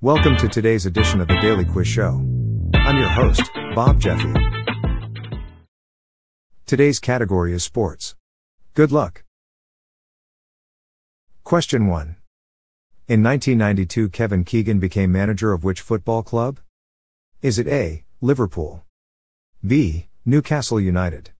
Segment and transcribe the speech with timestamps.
[0.00, 2.24] Welcome to today's edition of the Daily Quiz Show.
[2.72, 3.42] I'm your host,
[3.74, 4.32] Bob Jeffy.
[6.66, 8.14] Today's category is sports.
[8.74, 9.24] Good luck.
[11.42, 12.14] Question 1.
[13.08, 16.60] In 1992, Kevin Keegan became manager of which football club?
[17.42, 18.04] Is it A.
[18.20, 18.84] Liverpool?
[19.66, 20.06] B.
[20.24, 21.30] Newcastle United?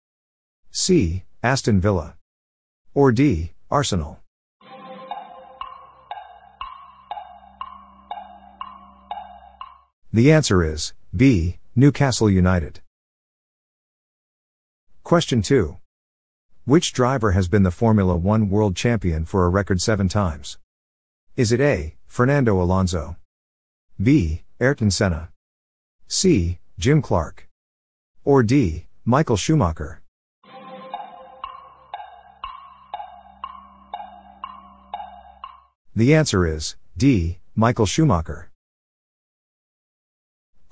[0.69, 1.23] C.
[1.41, 2.17] Aston Villa?
[2.93, 3.53] Or D.
[3.71, 4.19] Arsenal?
[10.11, 11.59] The answer is B.
[11.75, 12.81] Newcastle United.
[15.03, 15.77] Question 2.
[16.65, 20.57] Which driver has been the Formula One world champion for a record seven times?
[21.35, 21.95] Is it A.
[22.07, 23.17] Fernando Alonso?
[24.01, 24.45] B.
[24.59, 25.29] Ayrton Senna?
[26.07, 26.57] C.
[26.79, 27.47] Jim Clark?
[28.23, 28.87] Or D.
[29.05, 30.01] Michael Schumacher?
[35.95, 37.37] The answer is D.
[37.55, 38.48] Michael Schumacher.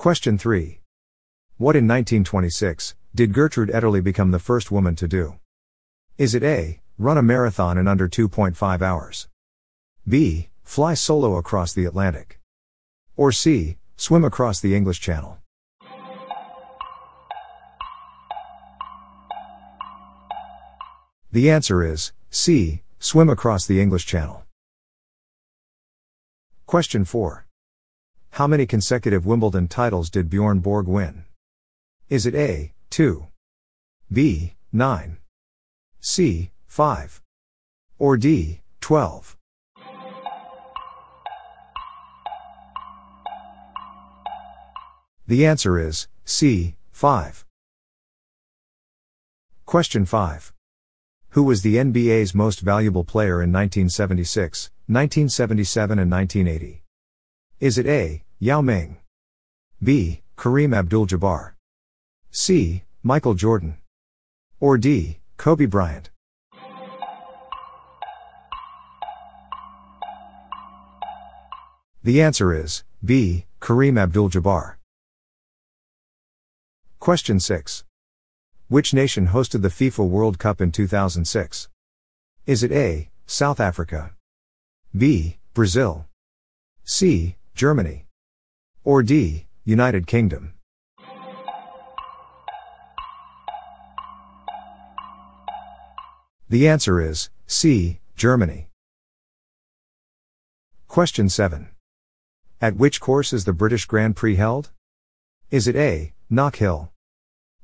[0.07, 0.79] Question 3.
[1.57, 5.35] What in 1926 did Gertrude Ederle become the first woman to do?
[6.17, 6.79] Is it A.
[6.97, 9.27] Run a marathon in under 2.5 hours?
[10.07, 10.47] B.
[10.63, 12.39] Fly solo across the Atlantic?
[13.17, 13.75] Or C.
[13.97, 15.39] Swim across the English Channel?
[21.33, 22.81] The answer is C.
[22.99, 24.45] Swim across the English Channel.
[26.65, 27.46] Question 4.
[28.37, 31.25] How many consecutive Wimbledon titles did Bjorn Borg win?
[32.07, 33.25] Is it A, 2,
[34.13, 35.17] B, 9,
[35.99, 37.23] C, 5,
[37.97, 39.35] or D, 12?
[45.25, 47.43] The answer is C, 5.
[49.65, 50.53] Question 5.
[51.29, 56.83] Who was the NBA's most valuable player in 1976, 1977, and 1980?
[57.59, 58.97] Is it A, Yao Ming.
[59.81, 60.21] B.
[60.37, 61.53] Kareem Abdul Jabbar.
[62.29, 62.83] C.
[63.01, 63.77] Michael Jordan.
[64.59, 65.17] Or D.
[65.37, 66.11] Kobe Bryant.
[72.03, 73.45] The answer is B.
[73.59, 74.75] Kareem Abdul Jabbar.
[76.99, 77.85] Question 6.
[78.67, 81.69] Which nation hosted the FIFA World Cup in 2006?
[82.45, 83.09] Is it A.
[83.25, 84.11] South Africa?
[84.95, 85.37] B.
[85.55, 86.05] Brazil?
[86.83, 87.35] C.
[87.55, 88.06] Germany?
[88.87, 89.47] Or D.
[89.65, 90.53] United Kingdom.
[96.47, 97.99] The answer is C.
[98.15, 98.69] Germany.
[100.87, 101.67] Question 7.
[102.61, 104.69] At which course is the British Grand Prix held?
[105.51, 106.13] Is it A.
[106.31, 106.87] Knockhill?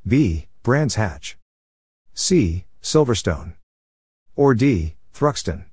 [0.06, 0.48] B.
[0.62, 1.38] Brands Hatch?
[2.14, 2.66] C.
[2.82, 3.54] Silverstone?
[4.36, 4.96] Or D.
[5.14, 5.68] Thruxton?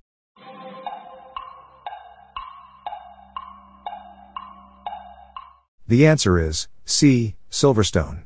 [5.90, 7.34] The answer is C.
[7.50, 8.22] Silverstone.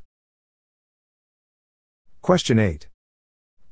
[2.20, 2.88] Question 8.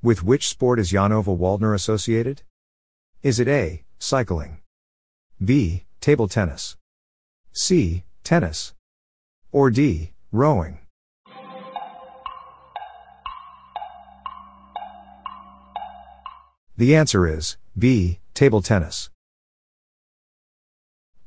[0.03, 2.41] With which sport is Jan-Ove Waldner associated?
[3.23, 3.83] Is it A.
[3.99, 4.63] Cycling?
[5.45, 5.85] B.
[6.01, 6.79] Table tennis?
[7.53, 8.05] C.
[8.25, 8.73] Tennis?
[9.53, 10.13] Or D.
[10.33, 10.79] Rowing?
[16.79, 18.21] The answer is B.
[18.33, 19.11] Table tennis.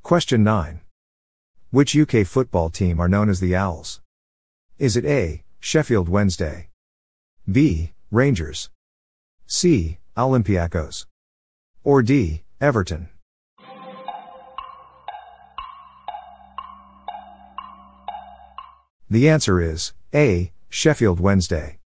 [0.01, 0.81] Question 9.
[1.71, 3.99] Which UK football team are known as the Owls?
[4.77, 5.43] Is it A.
[5.59, 6.69] Sheffield Wednesday?
[7.51, 7.93] B.
[8.11, 8.69] Rangers?
[9.47, 9.97] C.
[10.15, 11.05] Olympiacos?
[11.83, 12.43] Or D.
[12.61, 13.09] Everton?
[19.09, 20.51] The answer is A.
[20.69, 21.79] Sheffield Wednesday.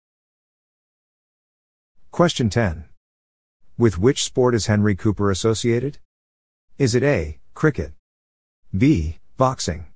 [2.10, 2.84] Question 10.
[3.76, 5.98] With which sport is Henry Cooper associated?
[6.78, 7.38] Is it A.
[7.54, 7.92] Cricket?
[8.76, 9.18] B.
[9.38, 9.86] Boxing.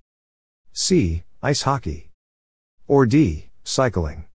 [0.72, 1.24] C.
[1.42, 2.10] Ice hockey.
[2.86, 3.50] Or D.
[3.64, 4.26] Cycling.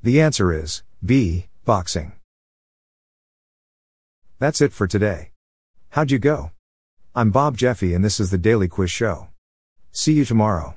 [0.00, 1.48] The answer is B.
[1.64, 2.12] Boxing.
[4.38, 5.32] That's it for today.
[5.88, 6.52] How'd you go?
[7.12, 9.26] I'm Bob Jeffy and this is the Daily Quiz Show.
[9.90, 10.76] See you tomorrow.